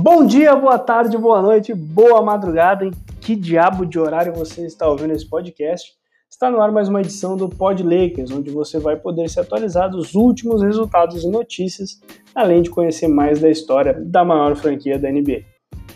[0.00, 2.84] Bom dia, boa tarde, boa noite, boa madrugada.
[2.84, 5.90] Em que diabo de horário você está ouvindo esse podcast?
[6.30, 9.90] Está no ar mais uma edição do Pod Lakers, onde você vai poder se atualizar
[9.90, 12.00] dos últimos resultados e notícias,
[12.32, 15.42] além de conhecer mais da história da maior franquia da NBA.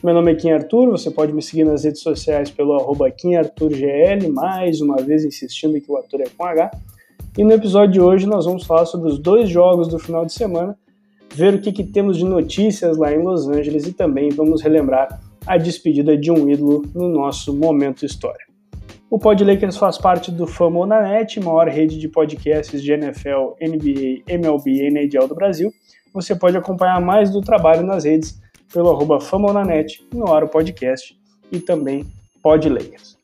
[0.03, 4.29] Meu nome é Kim Arthur, você pode me seguir nas redes sociais pelo arroba KimArthurGL,
[4.32, 6.73] mais uma vez insistindo que o Arthur é com H.
[7.39, 10.32] E no episódio de hoje nós vamos falar sobre os dois jogos do final de
[10.32, 10.77] semana
[11.35, 15.21] ver o que, que temos de notícias lá em Los Angeles e também vamos relembrar
[15.46, 18.46] a despedida de um ídolo no nosso Momento História.
[19.11, 24.71] O Pod Lakers faz parte do Famonanet, maior rede de podcasts de NFL, NBA, MLB
[24.71, 25.71] e NHL do Brasil.
[26.14, 28.41] Você pode acompanhar mais do trabalho nas redes
[28.72, 31.14] pelo arroba Famonanet, no Aro Podcast
[31.50, 32.06] e também
[32.42, 33.22] Pod Lakers.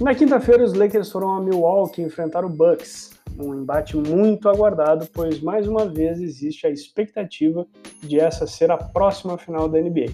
[0.00, 5.40] Na quinta-feira, os Lakers foram a Milwaukee enfrentar o Bucks, um embate muito aguardado, pois
[5.40, 7.64] mais uma vez existe a expectativa
[8.02, 10.06] de essa ser a próxima final da NBA.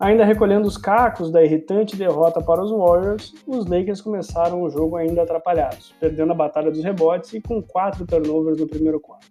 [0.00, 4.96] Ainda recolhendo os cacos da irritante derrota para os Warriors, os Lakers começaram o jogo
[4.96, 9.26] ainda atrapalhados, perdendo a batalha dos rebotes e com quatro turnovers no primeiro quarto.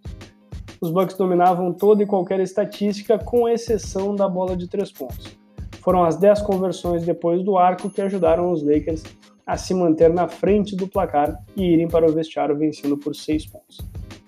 [0.80, 5.36] Os Bucks dominavam toda e qualquer estatística, com exceção da bola de três pontos.
[5.82, 9.04] Foram as 10 conversões depois do arco que ajudaram os Lakers
[9.46, 13.46] a se manter na frente do placar e irem para o vestiário vencendo por 6
[13.48, 13.78] pontos.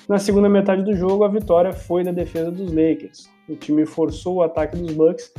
[0.07, 3.29] Na segunda metade do jogo, a vitória foi da defesa dos Lakers.
[3.49, 5.33] O time forçou o ataque dos Bucks,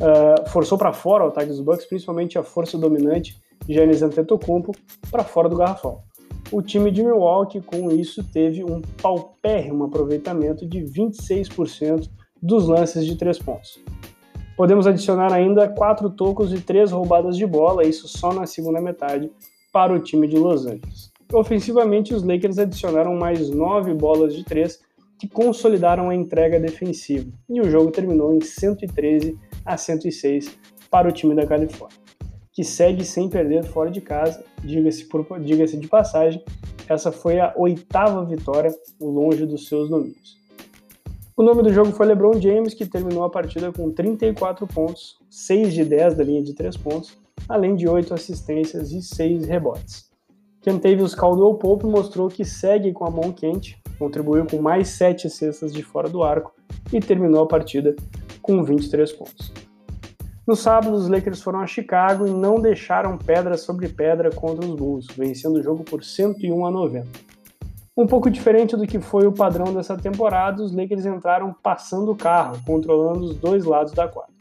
[0.00, 3.36] uh, forçou para fora o ataque dos Bucks, principalmente a força dominante
[3.68, 4.72] Giannis Antetokounmpo
[5.10, 6.02] para fora do garrafão.
[6.52, 12.08] O time de Milwaukee, com isso, teve um paupérrimo aproveitamento de 26%
[12.40, 13.80] dos lances de três pontos.
[14.56, 19.30] Podemos adicionar ainda quatro tocos e três roubadas de bola, isso só na segunda metade,
[19.70, 21.12] para o time de Los Angeles.
[21.30, 24.80] Ofensivamente, os Lakers adicionaram mais nove bolas de três
[25.18, 30.56] que consolidaram a entrega defensiva, e o jogo terminou em 113 a 106
[30.90, 31.98] para o time da Califórnia,
[32.50, 35.06] que segue sem perder fora de casa, diga-se
[35.40, 36.42] diga de passagem,
[36.88, 40.45] essa foi a oitava vitória longe dos seus domínios.
[41.38, 45.74] O nome do jogo foi LeBron James, que terminou a partida com 34 pontos, 6
[45.74, 50.10] de 10 da linha de 3 pontos, além de 8 assistências e 6 rebotes.
[50.62, 55.74] Kentavious Caldwell Pope mostrou que segue com a mão quente, contribuiu com mais 7 cestas
[55.74, 56.54] de fora do arco
[56.90, 57.94] e terminou a partida
[58.40, 59.52] com 23 pontos.
[60.48, 64.74] No sábado, os Lakers foram a Chicago e não deixaram pedra sobre pedra contra os
[64.74, 67.25] Bulls, vencendo o jogo por 101 a 90.
[67.98, 72.14] Um pouco diferente do que foi o padrão dessa temporada, os Lakers entraram passando o
[72.14, 74.34] carro, controlando os dois lados da quadra.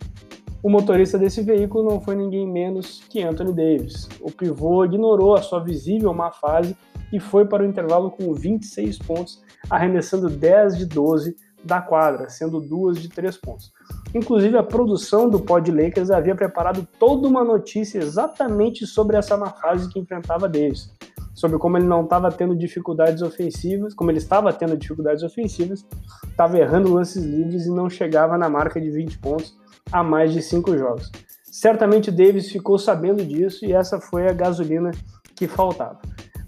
[0.62, 4.10] O motorista desse veículo não foi ninguém menos que Anthony Davis.
[4.20, 6.76] O pivô ignorou a sua visível má fase
[7.14, 12.60] e foi para o intervalo com 26 pontos, arremessando 10 de 12 da quadra, sendo
[12.60, 13.72] duas de 3 pontos.
[14.14, 19.52] Inclusive, a produção do Pod Lakers havia preparado toda uma notícia exatamente sobre essa má
[19.52, 20.92] fase que enfrentava Davis
[21.36, 25.86] sobre como ele não estava tendo dificuldades ofensivas, como ele estava tendo dificuldades ofensivas,
[26.28, 29.56] estava errando lances livres e não chegava na marca de 20 pontos
[29.92, 31.12] há mais de cinco jogos.
[31.44, 34.92] Certamente Davis ficou sabendo disso e essa foi a gasolina
[35.36, 36.00] que faltava.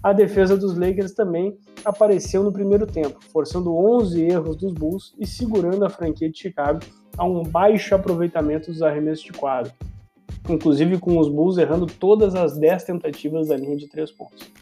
[0.02, 5.26] A defesa dos Lakers também apareceu no primeiro tempo, forçando 11 erros dos Bulls e
[5.26, 6.80] segurando a franquia de Chicago
[7.16, 9.72] a um baixo aproveitamento dos arremessos de quadro,
[10.48, 14.57] inclusive com os Bulls errando todas as 10 tentativas da linha de 3 pontos.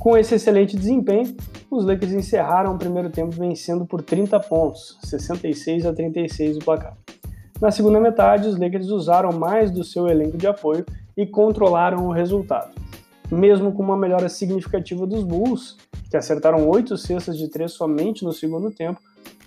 [0.00, 1.36] Com esse excelente desempenho,
[1.70, 6.96] os Lakers encerraram o primeiro tempo vencendo por 30 pontos, 66 a 36 o placar.
[7.60, 12.12] Na segunda metade, os Lakers usaram mais do seu elenco de apoio e controlaram o
[12.12, 12.70] resultado.
[13.30, 15.76] Mesmo com uma melhora significativa dos Bulls,
[16.10, 18.98] que acertaram 8 cestas de 3 somente no segundo tempo,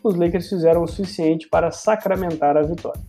[0.04, 3.02] os Lakers fizeram o suficiente para sacramentar a vitória.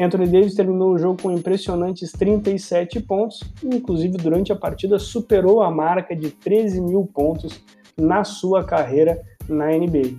[0.00, 5.70] Anthony Davis terminou o jogo com impressionantes 37 pontos, inclusive durante a partida superou a
[5.70, 7.60] marca de 13 mil pontos
[7.96, 10.16] na sua carreira na NBA.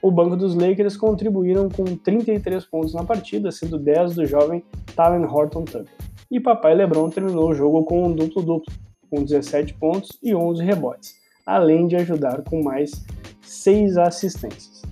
[0.00, 4.62] O banco dos Lakers contribuíram com 33 pontos na partida, sendo 10 do jovem
[4.96, 5.92] Talen Horton Tucker.
[6.30, 8.72] E papai LeBron terminou o jogo com um duplo-duplo,
[9.10, 13.04] com 17 pontos e 11 rebotes, além de ajudar com mais
[13.42, 14.87] 6 assistências.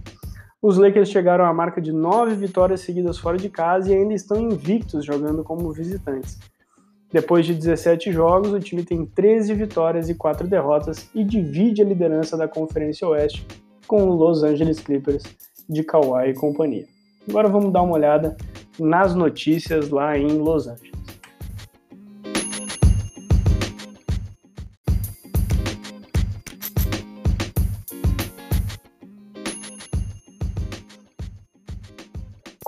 [0.67, 4.37] Os Lakers chegaram à marca de nove vitórias seguidas fora de casa e ainda estão
[4.41, 6.41] invictos jogando como visitantes.
[7.13, 11.85] Depois de 17 jogos, o time tem 13 vitórias e 4 derrotas e divide a
[11.85, 13.47] liderança da Conferência Oeste
[13.87, 15.23] com os Los Angeles Clippers
[15.69, 16.87] de Kawhi e companhia.
[17.31, 18.37] Agora vamos dar uma olhada
[18.77, 20.96] nas notícias lá em Los Angeles.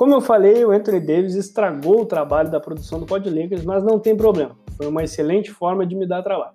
[0.09, 3.85] Como eu falei, o Anthony Davis estragou o trabalho da produção do Pod Lakers, mas
[3.85, 4.57] não tem problema.
[4.75, 6.55] Foi uma excelente forma de me dar trabalho.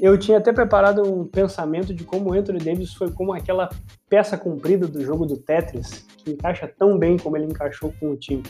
[0.00, 3.68] Eu tinha até preparado um pensamento de como o Anthony Davis foi como aquela
[4.08, 8.16] peça comprida do jogo do Tetris, que encaixa tão bem como ele encaixou com o
[8.16, 8.44] time.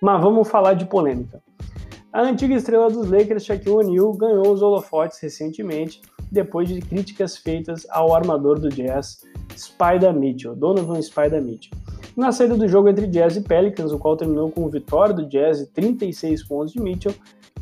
[0.00, 1.42] Mas vamos falar de polêmica.
[2.12, 6.00] A antiga estrela dos Lakers, Shaquille O'Neal, ganhou os holofotes recentemente,
[6.30, 9.22] depois de críticas feitas ao armador do Jazz,
[9.56, 11.76] Spider Mitchell, Donovan Spider Mitchell.
[12.16, 15.60] Na saída do jogo entre Jazz e Pelicans, o qual terminou com vitória do Jazz
[15.60, 17.12] e 36 pontos de Mitchell,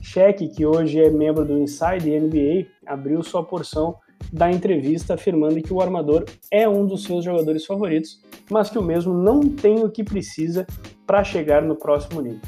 [0.02, 3.96] Shaq, que hoje é membro do Inside NBA, abriu sua porção
[4.30, 8.20] da entrevista afirmando que o armador é um dos seus jogadores favoritos,
[8.50, 10.66] mas que o mesmo não tem o que precisa
[11.06, 12.40] para chegar no próximo nível.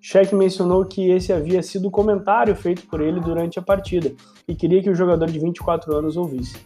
[0.00, 4.12] Shaq mencionou que esse havia sido o comentário feito por ele durante a partida
[4.48, 6.58] e queria que o jogador de 24 anos ouvisse.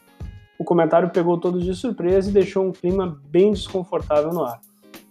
[0.63, 4.61] O comentário pegou todos de surpresa e deixou um clima bem desconfortável no ar.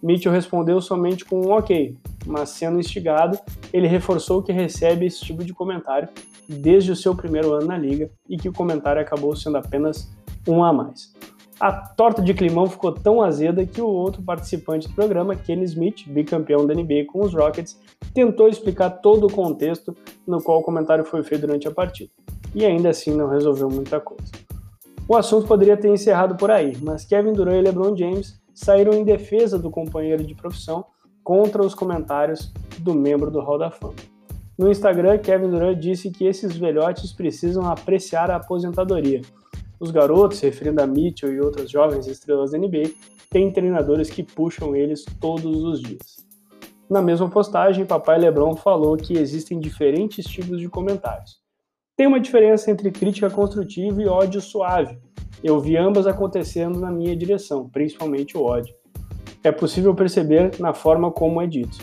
[0.02, 1.94] Mitchell respondeu somente com um ok,
[2.24, 3.38] mas sendo instigado,
[3.70, 6.08] ele reforçou que recebe esse tipo de comentário
[6.48, 10.10] desde o seu primeiro ano na liga e que o comentário acabou sendo apenas
[10.48, 11.12] um a mais.
[11.60, 16.08] A torta de climão ficou tão azeda que o outro participante do programa, Kenny Smith,
[16.08, 17.78] bicampeão da NBA com os Rockets,
[18.14, 19.94] tentou explicar todo o contexto
[20.26, 22.10] no qual o comentário foi feito durante a partida.
[22.54, 24.32] E ainda assim não resolveu muita coisa.
[25.12, 29.04] O assunto poderia ter encerrado por aí, mas Kevin Durant e LeBron James saíram em
[29.04, 30.86] defesa do companheiro de profissão
[31.22, 33.92] contra os comentários do membro do Hall da Fama.
[34.56, 39.20] No Instagram, Kevin Durant disse que esses velhotes precisam apreciar a aposentadoria.
[39.78, 42.92] Os garotos, referindo a Mitchell e outras jovens estrelas da NBA,
[43.28, 46.26] têm treinadores que puxam eles todos os dias.
[46.88, 51.41] Na mesma postagem, papai LeBron falou que existem diferentes tipos de comentários.
[51.94, 54.98] Tem uma diferença entre crítica construtiva e ódio suave.
[55.44, 58.74] Eu vi ambas acontecendo na minha direção, principalmente o ódio.
[59.44, 61.78] É possível perceber na forma como é dito.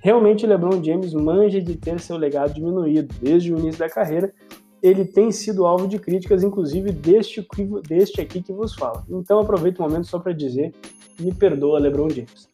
[0.00, 4.32] Realmente, LeBron James manja de ter seu legado diminuído desde o início da carreira.
[4.80, 7.44] Ele tem sido alvo de críticas, inclusive deste,
[7.88, 9.04] deste aqui que vos fala.
[9.08, 10.72] Então, aproveito o momento só para dizer:
[11.18, 12.48] me perdoa, LeBron James.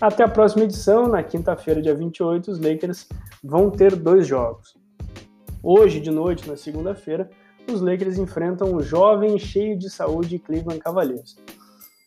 [0.00, 3.06] Até a próxima edição, na quinta-feira, dia 28, os Lakers
[3.44, 4.81] vão ter dois jogos.
[5.64, 7.30] Hoje de noite, na segunda-feira,
[7.70, 11.36] os Lakers enfrentam o jovem cheio de saúde Cleveland Cavaliers.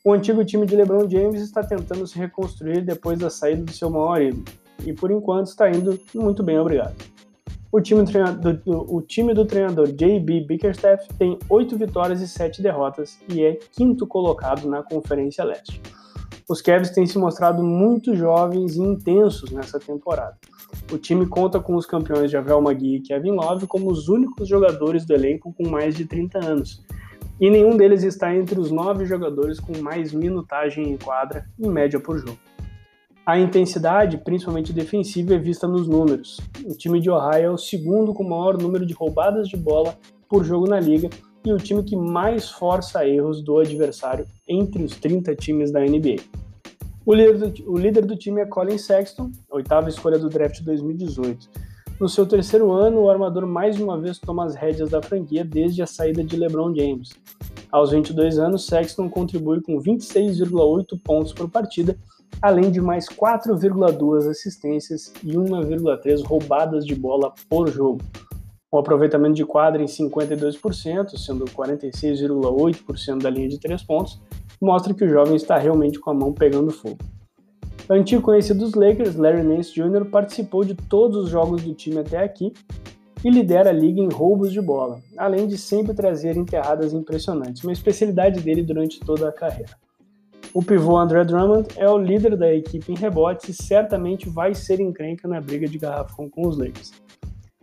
[0.03, 3.89] O antigo time de LeBron James está tentando se reconstruir depois da saída do seu
[3.89, 4.43] maior ídolo,
[4.85, 6.95] e por enquanto está indo muito bem, obrigado.
[7.71, 13.17] O time do, o time do treinador JB Bickerstaff tem 8 vitórias e 7 derrotas
[13.29, 15.81] e é quinto colocado na Conferência Leste.
[16.47, 20.37] Os Cavs têm se mostrado muito jovens e intensos nessa temporada.
[20.91, 25.05] O time conta com os campeões Javel Magui e Kevin Love como os únicos jogadores
[25.05, 26.85] do elenco com mais de 30 anos.
[27.41, 31.99] E nenhum deles está entre os nove jogadores com mais minutagem em quadra, em média
[31.99, 32.37] por jogo.
[33.25, 36.39] A intensidade, principalmente defensiva, é vista nos números.
[36.63, 39.97] O time de Ohio é o segundo com o maior número de roubadas de bola
[40.29, 41.09] por jogo na liga
[41.45, 46.17] e o time que mais força erros do adversário entre os 30 times da NBA.
[47.05, 51.49] O líder, do, o líder do time é Colin Sexton, oitava escolha do draft 2018.
[51.99, 55.81] No seu terceiro ano, o armador mais uma vez toma as rédeas da franquia desde
[55.81, 57.11] a saída de LeBron James.
[57.71, 61.95] Aos 22 anos, Sexton contribui com 26,8 pontos por partida,
[62.41, 68.01] além de mais 4,2 assistências e 1,3 roubadas de bola por jogo.
[68.75, 74.19] O aproveitamento de quadra em 52%, sendo 46,8% da linha de 3 pontos,
[74.61, 76.97] mostra que o jovem está realmente com a mão pegando fogo.
[77.89, 82.21] Antigo conhecido dos Lakers, Larry Nance Jr., participou de todos os jogos do time até
[82.21, 82.51] aqui
[83.23, 87.71] e lidera a liga em roubos de bola, além de sempre trazer enterradas impressionantes, uma
[87.71, 89.71] especialidade dele durante toda a carreira.
[90.53, 94.81] O pivô André Drummond é o líder da equipe em rebotes e certamente vai ser
[94.81, 97.04] encrenca na briga de garrafão com os Lakers.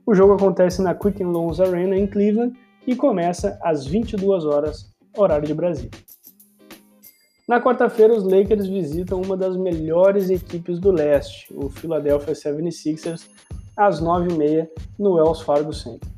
[0.05, 5.47] O jogo acontece na Quicken Loans Arena em Cleveland e começa às 22 horas, horário
[5.47, 5.91] de Brasília.
[7.47, 13.29] Na quarta-feira, os Lakers visitam uma das melhores equipes do leste, o Philadelphia 76ers,
[13.77, 14.69] às 9h30
[14.99, 16.09] no Wells Fargo Center.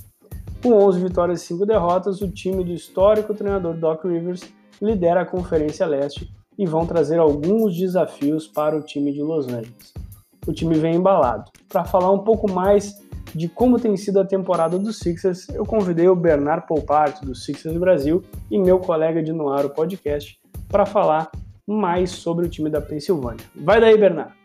[0.62, 4.42] Com 11 vitórias e 5 derrotas, o time do histórico treinador Doc Rivers
[4.80, 9.92] lidera a Conferência Leste e vão trazer alguns desafios para o time de Los Angeles.
[10.46, 11.50] O time vem embalado.
[11.68, 13.03] Para falar um pouco mais
[13.34, 17.76] de como tem sido a temporada dos Sixers, eu convidei o Bernard Poupart, do Sixers
[17.76, 20.38] Brasil, e meu colega de Noaro Podcast,
[20.68, 21.30] para falar
[21.66, 23.44] mais sobre o time da Pensilvânia.
[23.56, 24.43] Vai daí, Bernardo!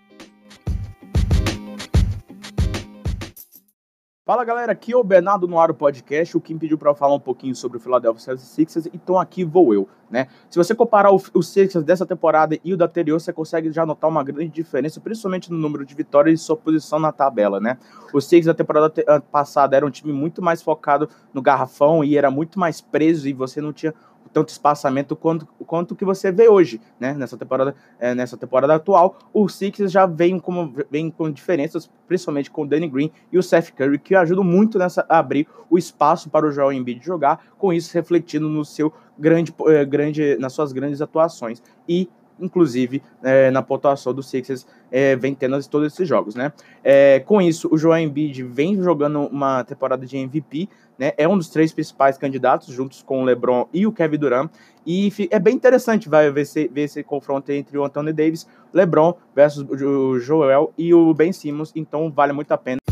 [4.30, 6.38] Fala galera, aqui é o Bernardo no Aro Podcast.
[6.38, 9.90] O Kim pediu para falar um pouquinho sobre o Philadelphia 76ers, então aqui vou eu,
[10.08, 10.28] né?
[10.52, 13.88] Se você comparar o, o Sixers dessa temporada e o da anterior, você consegue já
[13.88, 17.80] notar uma grande diferença, principalmente no número de vitórias e sua posição na tabela, né?
[18.14, 22.30] O Sixers da temporada passada era um time muito mais focado no garrafão e era
[22.30, 23.96] muito mais preso e você não tinha
[24.34, 27.14] tanto espaçamento quanto, quanto que você vê hoje, né?
[27.14, 32.50] Nessa temporada, é, nessa temporada atual, o Sixers já vem, como, vem com diferenças, principalmente
[32.50, 35.78] com o Danny Green e o Seth Curry, que ajudam muito nessa a abrir o
[35.78, 40.54] espaço para o Joel Embiid jogar, com isso refletindo no seu grande, é, grande nas
[40.54, 42.10] suas grandes atuações e
[42.42, 46.52] inclusive é, na pontuação do Sixers é, vem tendo todos esses jogos, né?
[46.84, 51.14] É, com isso, o Joel Embiid vem jogando uma temporada de MVP, né?
[51.18, 54.52] É um dos três principais candidatos, juntos com o LeBron e o Kevin Durant,
[54.86, 59.16] e é bem interessante vai ver esse, ver esse confronto entre o Anthony Davis, LeBron
[59.36, 62.89] versus o Joel e o Ben Simmons, então vale muito a pena.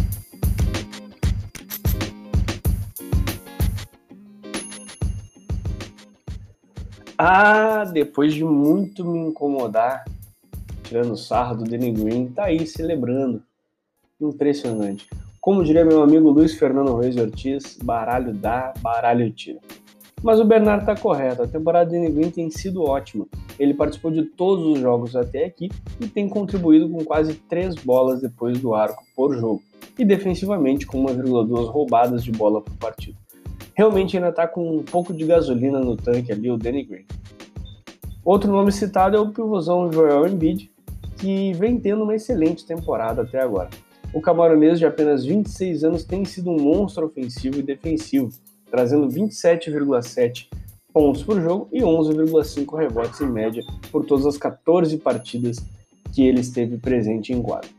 [7.19, 10.05] Ah, depois de muito me incomodar,
[10.83, 13.41] tirando sarro do Danny Green, tá aí celebrando.
[14.21, 15.09] Impressionante.
[15.41, 19.59] Como diria meu amigo Luiz Fernando Reis Ortiz, baralho dá, baralho tira.
[20.21, 23.25] Mas o Bernardo tá correto, a temporada de Danny Green tem sido ótima.
[23.57, 28.21] Ele participou de todos os jogos até aqui e tem contribuído com quase 3 bolas
[28.21, 29.63] depois do arco por jogo,
[29.97, 33.17] e defensivamente com 1,2 roubadas de bola por partido
[33.77, 37.05] realmente ainda está com um pouco de gasolina no tanque ali, o Danny Green.
[38.25, 40.72] Outro nome citado é o pivôzão Joel Embiid,
[41.15, 43.69] que vem tendo uma excelente temporada até agora.
[44.12, 48.31] O camaronês de apenas 26 anos tem sido um monstro ofensivo e defensivo,
[48.72, 50.48] trazendo 27,7
[50.91, 55.57] pontos por jogo e 11,5 rebotes em média por todas as 14 partidas
[56.12, 57.69] que ele esteve presente em quadro.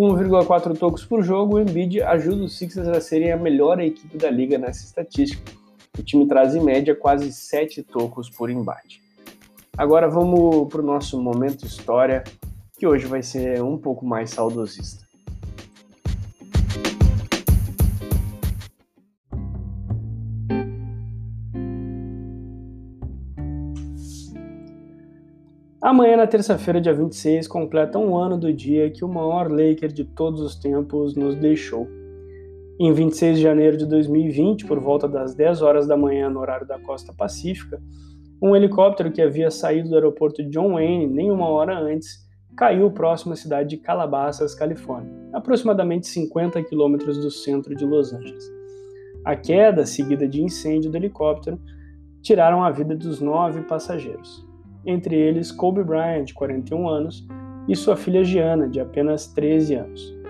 [0.00, 4.16] Com 1,4 tocos por jogo, o Embiid ajuda os Sixers a serem a melhor equipe
[4.16, 5.52] da liga nessa estatística.
[5.98, 9.02] O time traz em média quase 7 tocos por embate.
[9.76, 12.24] Agora vamos para o nosso momento história,
[12.78, 15.09] que hoje vai ser um pouco mais saudosista.
[25.90, 30.04] Amanhã, na terça-feira, dia 26, completa um ano do dia que o maior Laker de
[30.04, 31.88] todos os tempos nos deixou.
[32.78, 36.64] Em 26 de janeiro de 2020, por volta das 10 horas da manhã no horário
[36.64, 37.82] da costa pacífica,
[38.40, 42.24] um helicóptero que havia saído do aeroporto John Wayne nem uma hora antes
[42.56, 48.44] caiu próximo à cidade de Calabasas, Califórnia, aproximadamente 50 quilômetros do centro de Los Angeles.
[49.24, 51.60] A queda, seguida de incêndio do helicóptero,
[52.22, 54.48] tiraram a vida dos nove passageiros
[54.84, 57.26] entre eles Kobe Bryant, de 41 anos,
[57.68, 60.20] e sua filha Gianna, de apenas 13 anos.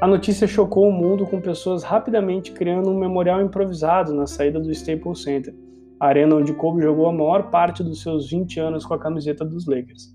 [0.00, 4.70] A notícia chocou o mundo com pessoas rapidamente criando um memorial improvisado na saída do
[4.70, 5.54] Staples Center,
[5.98, 9.42] a arena onde Kobe jogou a maior parte dos seus 20 anos com a camiseta
[9.42, 10.14] dos Lakers.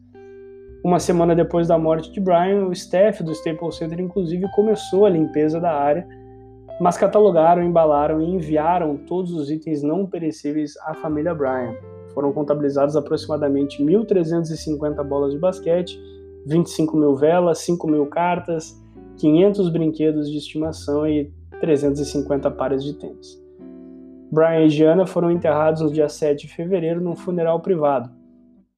[0.83, 5.09] Uma semana depois da morte de Bryant, o staff do Staples Center inclusive começou a
[5.09, 6.07] limpeza da área,
[6.79, 11.75] mas catalogaram, embalaram e enviaram todos os itens não perecíveis à família Bryant,
[12.13, 15.99] foram contabilizados aproximadamente 1.350 bolas de basquete,
[16.45, 18.79] 25 mil velas, 5 mil cartas,
[19.17, 23.39] 500 brinquedos de estimação e 350 pares de tênis.
[24.31, 28.09] Brian e Gianna foram enterrados no dia 7 de fevereiro num funeral privado.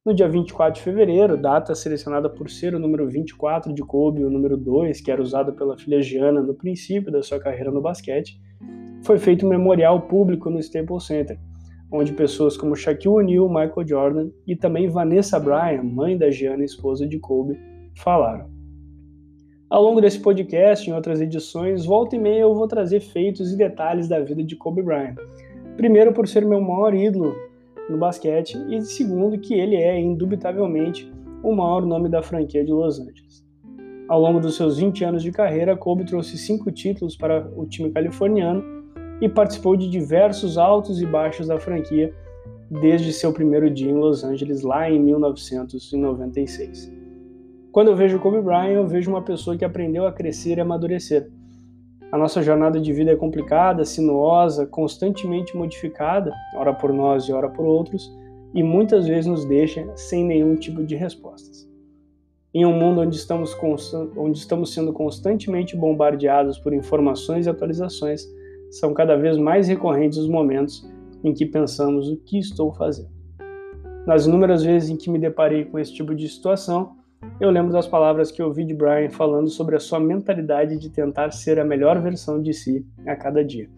[0.05, 4.29] No dia 24 de fevereiro, data selecionada por ser o número 24 de Kobe o
[4.29, 8.37] número 2, que era usado pela filha Gianna no princípio da sua carreira no basquete,
[9.03, 11.39] foi feito um memorial público no Staples Center,
[11.93, 17.07] onde pessoas como Shaquille O'Neal, Michael Jordan e também Vanessa Bryan, mãe da Gianna esposa
[17.07, 17.55] de Kobe,
[17.95, 18.49] falaram.
[19.69, 23.57] Ao longo desse podcast, em outras edições, volta e meia eu vou trazer feitos e
[23.57, 25.15] detalhes da vida de Kobe Bryant.
[25.77, 27.35] Primeiro, por ser meu maior ídolo
[27.87, 31.11] no basquete, e segundo, que ele é, indubitavelmente,
[31.43, 33.45] o maior nome da franquia de Los Angeles.
[34.07, 37.91] Ao longo dos seus 20 anos de carreira, Kobe trouxe cinco títulos para o time
[37.91, 38.82] californiano
[39.21, 42.13] e participou de diversos altos e baixos da franquia
[42.69, 46.91] desde seu primeiro dia em Los Angeles, lá em 1996.
[47.71, 51.29] Quando eu vejo Kobe Bryant, eu vejo uma pessoa que aprendeu a crescer e amadurecer.
[52.11, 57.49] A nossa jornada de vida é complicada, sinuosa, constantemente modificada, ora por nós e ora
[57.49, 58.15] por outros,
[58.53, 61.67] e muitas vezes nos deixa sem nenhum tipo de respostas.
[62.53, 63.57] Em um mundo onde estamos,
[64.15, 68.23] onde estamos sendo constantemente bombardeados por informações e atualizações,
[68.73, 70.83] são cada vez mais recorrentes os momentos
[71.23, 73.11] em que pensamos o que estou fazendo.
[74.05, 76.95] Nas inúmeras vezes em que me deparei com esse tipo de situação,
[77.39, 81.31] eu lembro das palavras que ouvi de Brian falando sobre a sua mentalidade de tentar
[81.31, 83.69] ser a melhor versão de si a cada dia.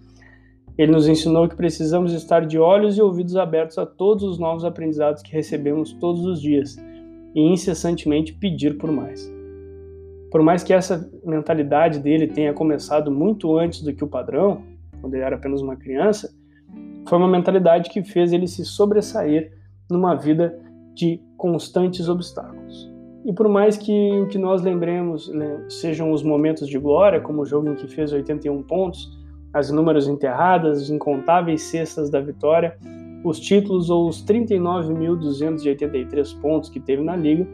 [0.77, 4.63] Ele nos ensinou que precisamos estar de olhos e ouvidos abertos a todos os novos
[4.63, 6.77] aprendizados que recebemos todos os dias
[7.35, 9.29] e incessantemente pedir por mais.
[10.31, 14.63] Por mais que essa mentalidade dele tenha começado muito antes do que o padrão,
[15.05, 16.33] quando ele era apenas uma criança,
[17.07, 19.51] foi uma mentalidade que fez ele se sobressair
[19.88, 20.59] numa vida
[20.95, 22.91] de constantes obstáculos.
[23.24, 27.43] E por mais que o que nós lembremos né, sejam os momentos de glória, como
[27.43, 29.15] o jogo em que fez 81 pontos,
[29.53, 32.75] as inúmeras enterradas, as incontáveis cestas da vitória,
[33.24, 37.47] os títulos ou os 39.283 pontos que teve na liga,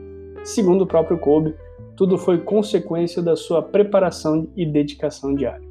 [0.45, 1.53] segundo o próprio Kobe,
[1.97, 5.69] tudo foi consequência da sua preparação e dedicação diária.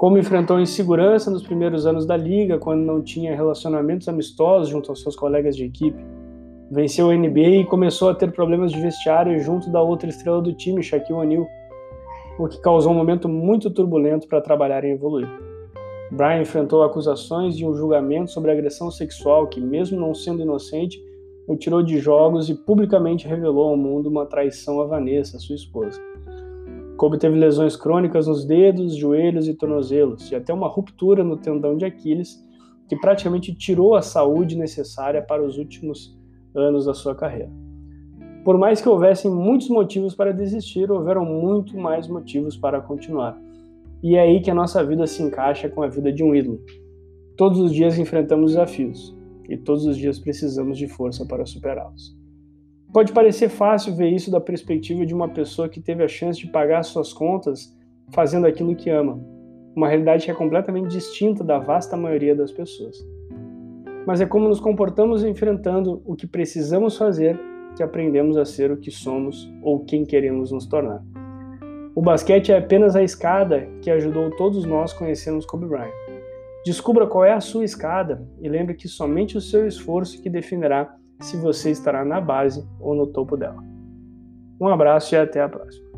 [0.00, 5.02] Como enfrentou insegurança nos primeiros anos da liga, quando não tinha relacionamentos amistosos junto aos
[5.02, 6.02] seus colegas de equipe,
[6.70, 10.54] venceu o NBA e começou a ter problemas de vestiário junto da outra estrela do
[10.54, 11.46] time, Shaquille O'Neal,
[12.38, 15.28] o que causou um momento muito turbulento para trabalhar e evoluir.
[16.10, 20.98] Brian enfrentou acusações e um julgamento sobre agressão sexual que, mesmo não sendo inocente,
[21.46, 26.00] o tirou de jogos e publicamente revelou ao mundo uma traição a Vanessa, sua esposa.
[27.00, 31.74] Kobe teve lesões crônicas nos dedos, joelhos e tornozelos, e até uma ruptura no tendão
[31.74, 32.46] de Aquiles,
[32.86, 36.14] que praticamente tirou a saúde necessária para os últimos
[36.54, 37.50] anos da sua carreira.
[38.44, 43.34] Por mais que houvessem muitos motivos para desistir, houveram muito mais motivos para continuar.
[44.02, 46.60] E é aí que a nossa vida se encaixa com a vida de um ídolo.
[47.34, 49.16] Todos os dias enfrentamos desafios
[49.48, 52.19] e todos os dias precisamos de força para superá-los.
[52.92, 56.48] Pode parecer fácil ver isso da perspectiva de uma pessoa que teve a chance de
[56.48, 57.72] pagar suas contas
[58.12, 59.20] fazendo aquilo que ama,
[59.76, 62.96] uma realidade que é completamente distinta da vasta maioria das pessoas.
[64.04, 67.38] Mas é como nos comportamos enfrentando o que precisamos fazer
[67.76, 71.00] que aprendemos a ser o que somos ou quem queremos nos tornar.
[71.94, 75.92] O basquete é apenas a escada que ajudou todos nós a conhecermos Kobe Bryant.
[76.64, 80.96] Descubra qual é a sua escada e lembre que somente o seu esforço que definirá
[81.20, 83.62] se você estará na base ou no topo dela.
[84.60, 85.89] Um abraço e até a próxima.